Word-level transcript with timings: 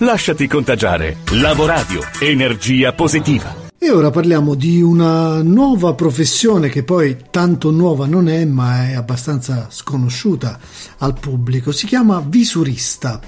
Lasciati 0.00 0.46
contagiare. 0.46 1.16
Lavoradio. 1.32 2.00
Energia 2.20 2.92
positiva. 2.92 3.66
E 3.76 3.90
ora 3.90 4.10
parliamo 4.10 4.54
di 4.54 4.80
una 4.80 5.42
nuova 5.42 5.94
professione 5.94 6.68
che 6.68 6.84
poi 6.84 7.16
tanto 7.30 7.72
nuova 7.72 8.06
non 8.06 8.28
è, 8.28 8.44
ma 8.44 8.90
è 8.90 8.94
abbastanza 8.94 9.66
sconosciuta 9.70 10.60
al 10.98 11.18
pubblico. 11.18 11.72
Si 11.72 11.86
chiama 11.86 12.22
visurista. 12.24 13.20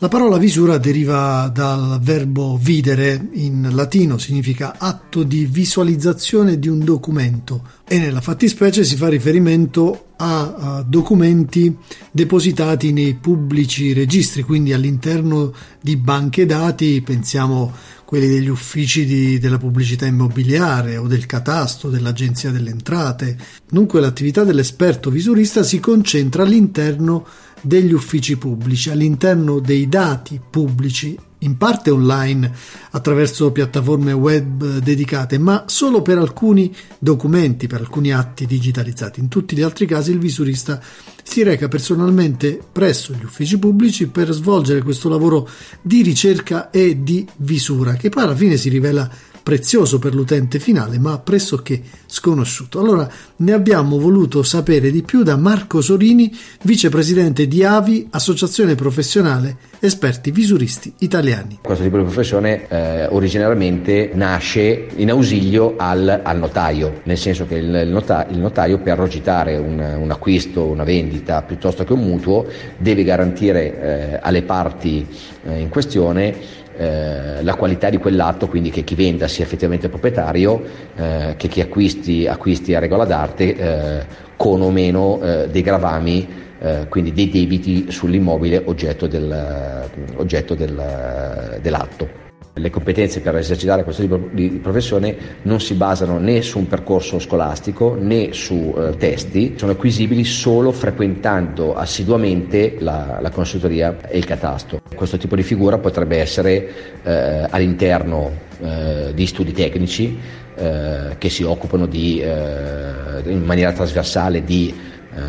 La 0.00 0.06
parola 0.06 0.38
visura 0.38 0.78
deriva 0.78 1.50
dal 1.52 1.98
verbo 2.00 2.56
videre, 2.56 3.30
in 3.32 3.68
latino 3.72 4.16
significa 4.16 4.76
atto 4.78 5.24
di 5.24 5.44
visualizzazione 5.44 6.60
di 6.60 6.68
un 6.68 6.84
documento. 6.84 7.64
E 7.84 7.98
nella 7.98 8.20
fattispecie 8.20 8.84
si 8.84 8.94
fa 8.94 9.08
riferimento 9.08 10.10
a, 10.18 10.54
a 10.54 10.82
documenti 10.86 11.76
depositati 12.12 12.92
nei 12.92 13.14
pubblici 13.14 13.92
registri, 13.92 14.42
quindi 14.42 14.72
all'interno 14.72 15.52
di 15.80 15.96
banche 15.96 16.46
dati, 16.46 17.02
pensiamo 17.02 17.72
quelli 18.08 18.28
degli 18.28 18.48
uffici 18.48 19.04
di, 19.04 19.38
della 19.38 19.58
pubblicità 19.58 20.06
immobiliare 20.06 20.96
o 20.96 21.06
del 21.06 21.26
catasto, 21.26 21.90
dell'agenzia 21.90 22.50
delle 22.50 22.70
entrate. 22.70 23.36
Dunque 23.68 24.00
l'attività 24.00 24.44
dell'esperto 24.44 25.10
visurista 25.10 25.62
si 25.62 25.78
concentra 25.78 26.42
all'interno 26.42 27.26
degli 27.60 27.92
uffici 27.92 28.38
pubblici, 28.38 28.88
all'interno 28.88 29.58
dei 29.60 29.90
dati 29.90 30.40
pubblici, 30.40 31.18
in 31.40 31.56
parte 31.56 31.90
online 31.90 32.52
attraverso 32.90 33.52
piattaforme 33.52 34.12
web 34.12 34.78
dedicate, 34.78 35.38
ma 35.38 35.64
solo 35.66 36.02
per 36.02 36.18
alcuni 36.18 36.74
documenti, 36.98 37.66
per 37.66 37.80
alcuni 37.80 38.12
atti 38.12 38.46
digitalizzati. 38.46 39.20
In 39.20 39.28
tutti 39.28 39.54
gli 39.54 39.62
altri 39.62 39.86
casi 39.86 40.10
il 40.10 40.18
visurista 40.18 40.80
si 41.22 41.42
reca 41.42 41.68
personalmente 41.68 42.58
presso 42.72 43.12
gli 43.12 43.24
uffici 43.24 43.58
pubblici 43.58 44.08
per 44.08 44.32
svolgere 44.32 44.82
questo 44.82 45.08
lavoro 45.08 45.48
di 45.82 46.02
ricerca 46.02 46.70
e 46.70 47.02
di 47.02 47.26
visura, 47.36 47.94
che 47.94 48.08
poi 48.08 48.24
alla 48.24 48.36
fine 48.36 48.56
si 48.56 48.68
rivela 48.68 49.08
prezioso 49.48 49.98
per 49.98 50.14
l'utente 50.14 50.58
finale, 50.58 50.98
ma 50.98 51.18
pressoché 51.20 51.80
sconosciuto. 52.04 52.80
Allora 52.80 53.08
ne 53.36 53.52
abbiamo 53.54 53.98
voluto 53.98 54.42
sapere 54.42 54.90
di 54.90 55.00
più 55.00 55.22
da 55.22 55.38
Marco 55.38 55.80
Sorini, 55.80 56.30
vicepresidente 56.64 57.48
di 57.48 57.64
AVI, 57.64 58.08
Associazione 58.10 58.74
Professionale 58.74 59.56
Esperti 59.78 60.32
Visuristi 60.32 60.92
Italiani. 60.98 61.60
Questo 61.62 61.82
tipo 61.82 61.96
di 61.96 62.02
professione 62.02 62.68
eh, 62.68 63.06
originariamente 63.06 64.10
nasce 64.12 64.88
in 64.96 65.08
ausilio 65.08 65.76
al, 65.78 66.20
al, 66.22 66.38
notaio, 66.38 67.00
nel 67.04 67.16
senso 67.16 67.46
che 67.46 67.54
il, 67.54 67.74
il, 67.86 67.88
notaio, 67.88 68.30
il 68.30 68.40
notaio, 68.40 68.78
per 68.80 68.98
rogitare 68.98 69.56
un, 69.56 69.78
un, 69.78 70.10
acquisto, 70.10 70.64
una 70.64 70.84
vendita 70.84 71.40
piuttosto 71.40 71.84
che 71.84 71.94
un 71.94 72.00
mutuo 72.00 72.44
deve 72.76 73.02
garantire 73.02 73.80
eh, 73.80 74.18
alle 74.20 74.42
parti 74.42 75.06
eh, 75.44 75.58
in 75.58 75.70
questione 75.70 76.66
eh, 76.78 77.42
la 77.42 77.54
qualità 77.56 77.90
di 77.90 77.98
quell'atto, 77.98 78.46
quindi 78.46 78.70
che 78.70 78.84
chi 78.84 78.94
venda 78.94 79.26
sia 79.26 79.44
effettivamente 79.44 79.88
proprietario, 79.88 80.62
eh, 80.96 81.34
che 81.36 81.48
chi 81.48 81.60
acquisti, 81.60 82.26
acquisti 82.28 82.74
a 82.74 82.78
regola 82.78 83.04
d'arte 83.04 83.56
eh, 83.56 84.06
con 84.36 84.62
o 84.62 84.70
meno 84.70 85.20
eh, 85.20 85.48
dei 85.50 85.62
gravami, 85.62 86.46
eh, 86.60 86.86
quindi 86.88 87.12
dei 87.12 87.28
debiti 87.30 87.90
sull'immobile 87.90 88.62
oggetto, 88.64 89.06
del, 89.06 89.88
oggetto 90.16 90.54
del, 90.54 91.58
dell'atto. 91.60 92.26
Le 92.58 92.70
competenze 92.70 93.20
per 93.20 93.36
esercitare 93.36 93.84
questo 93.84 94.02
tipo 94.02 94.28
di 94.32 94.58
professione 94.60 95.16
non 95.42 95.60
si 95.60 95.74
basano 95.74 96.18
né 96.18 96.42
su 96.42 96.58
un 96.58 96.66
percorso 96.66 97.20
scolastico 97.20 97.96
né 97.98 98.32
su 98.32 98.74
eh, 98.76 98.96
testi, 98.96 99.54
sono 99.56 99.72
acquisibili 99.72 100.24
solo 100.24 100.72
frequentando 100.72 101.74
assiduamente 101.74 102.76
la, 102.80 103.18
la, 103.20 103.30
consultoria 103.30 103.96
e 104.08 104.18
il 104.18 104.24
catasto. 104.24 104.80
Questo 104.92 105.18
tipo 105.18 105.36
di 105.36 105.44
figura 105.44 105.78
potrebbe 105.78 106.18
essere 106.18 106.68
eh, 107.04 107.46
all'interno 107.48 108.32
eh, 108.60 109.12
di 109.14 109.26
studi 109.26 109.52
tecnici 109.52 110.18
eh, 110.56 111.14
che 111.16 111.28
si 111.28 111.44
occupano 111.44 111.86
di, 111.86 112.20
eh, 112.20 113.30
in 113.30 113.44
maniera 113.44 113.72
trasversale 113.72 114.42
di 114.42 114.74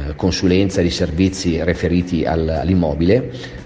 eh, 0.10 0.16
consulenza 0.16 0.82
di 0.82 0.90
servizi 0.90 1.64
riferiti 1.64 2.26
al, 2.26 2.48
all'immobile. 2.48 3.58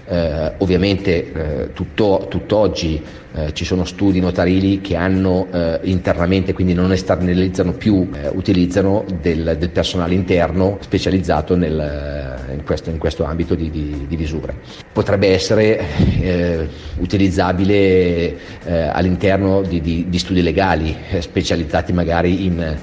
ovviamente 0.58 1.70
tutto, 1.72 2.26
tutt'oggi 2.28 3.02
eh, 3.36 3.52
ci 3.52 3.64
sono 3.64 3.84
studi 3.84 4.20
notarili 4.20 4.80
che 4.80 4.94
hanno 4.94 5.48
eh, 5.52 5.80
internamente, 5.82 6.52
quindi 6.52 6.72
non 6.72 6.92
esternalizzano 6.92 7.72
più, 7.72 8.08
eh, 8.14 8.28
utilizzano 8.28 9.04
del, 9.20 9.56
del, 9.58 9.70
personale 9.70 10.14
interno 10.14 10.78
specializzato 10.80 11.56
nel, 11.56 11.76
eh, 12.48 12.52
in, 12.54 12.62
questo, 12.62 12.90
in, 12.90 12.98
questo, 12.98 13.24
ambito 13.24 13.56
di, 13.56 13.70
di, 13.70 14.04
di 14.06 14.16
visure. 14.16 14.54
Potrebbe 14.92 15.32
essere 15.32 15.80
eh, 16.20 16.68
utilizzabile 16.98 18.52
all'interno 18.64 19.62
di, 19.62 19.80
di, 19.80 20.06
di, 20.08 20.18
studi 20.18 20.40
legali, 20.40 20.96
specializzati 21.18 21.92
magari 21.92 22.44
in, 22.44 22.76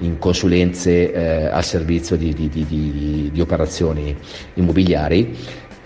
in 0.00 0.18
consulenze 0.18 1.50
al 1.50 1.64
servizio 1.64 2.16
di 2.16 3.38
operazioni 3.40 4.16
immobiliari 4.54 5.36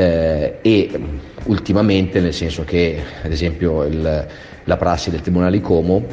eh, 0.02 0.58
e 0.62 1.00
ultimamente, 1.44 2.20
nel 2.20 2.34
senso 2.34 2.64
che 2.64 3.00
ad 3.22 3.30
esempio 3.30 3.84
il, 3.84 4.26
la 4.64 4.76
prassi 4.76 5.10
del 5.10 5.20
Tribunale 5.20 5.52
di 5.58 5.60
Como 5.60 6.04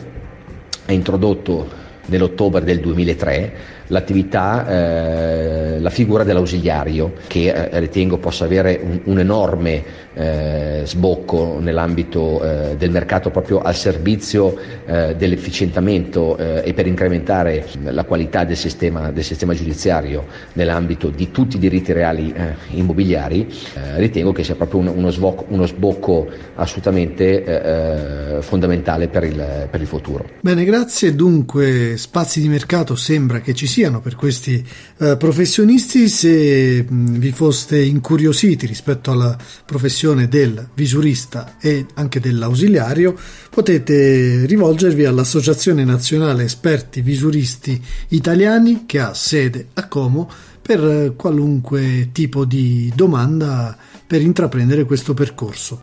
ha 0.86 0.92
introdotto 0.92 1.88
nell'ottobre 2.10 2.64
del 2.64 2.80
2003 2.80 3.78
l'attività, 3.90 4.68
eh, 4.68 5.80
la 5.80 5.90
figura 5.90 6.24
dell'ausiliario 6.24 7.14
che 7.28 7.50
eh, 7.50 7.80
ritengo 7.80 8.18
possa 8.18 8.46
avere 8.46 8.80
un, 8.82 9.00
un 9.06 9.20
enorme 9.20 9.84
eh, 10.14 10.82
sbocco 10.86 11.60
nell'ambito 11.60 12.44
eh, 12.44 12.76
del 12.78 12.92
mercato 12.92 13.30
proprio 13.30 13.62
al 13.62 13.76
servizio 13.76 14.56
eh, 14.86 15.16
dell'efficientamento 15.16 16.36
eh, 16.38 16.62
e 16.66 16.74
per 16.74 16.88
incrementare 16.88 17.66
la 17.84 18.04
qualità 18.04 18.44
del 18.44 18.58
sistema, 18.58 19.12
del 19.12 19.24
sistema 19.24 19.54
giudiziario 19.54 20.26
nell'ambito 20.54 21.10
di 21.10 21.32
tutti 21.32 21.56
i 21.56 21.60
diritti 21.60 21.94
reali 21.94 22.34
immobiliari, 22.72 23.48
ritengo 23.96 24.32
che 24.32 24.44
sia 24.44 24.56
proprio 24.56 24.82
uno, 24.82 24.92
uno, 24.92 25.10
sbocco, 25.10 25.46
uno 25.50 25.66
sbocco 25.66 26.28
assolutamente 26.56 28.38
fondamentale 28.42 29.08
per 29.08 29.24
il, 29.24 29.68
per 29.70 29.82
il 29.82 29.88
futuro. 29.88 30.26
Bene, 30.42 30.64
grazie. 30.64 31.16
Dunque, 31.16 31.98
spazi 32.00 32.40
di 32.40 32.48
mercato 32.48 32.96
sembra 32.96 33.42
che 33.42 33.54
ci 33.54 33.68
sia 33.68 33.78
siano 33.80 34.02
per 34.02 34.16
questi 34.16 34.64
uh, 34.98 35.16
professionisti. 35.18 36.10
Se 36.10 36.86
mh, 36.88 37.18
vi 37.18 37.32
foste 37.32 37.82
incuriositi 37.82 38.66
rispetto 38.66 39.12
alla 39.12 39.38
professione 39.66 40.28
del 40.28 40.70
visurista 40.74 41.56
e 41.60 41.86
anche 41.96 42.20
dell'ausiliario, 42.20 43.16
potete 43.50 44.46
rivolgervi 44.46 45.06
all'Associazione 45.06 45.86
Nazionale 45.86 46.44
Esperti 46.44 47.02
Visuristi 47.02 47.82
Italiani 48.10 48.84
che 48.86 49.00
ha 49.00 49.14
sede 49.14 49.68
a 49.76 49.88
Como 49.88 50.30
per 50.62 51.14
qualunque 51.16 52.10
tipo 52.12 52.46
di 52.46 52.92
domanda 52.94 53.78
per 54.06 54.22
intraprendere 54.22 54.84
questo 54.84 55.14
percorso. 55.14 55.78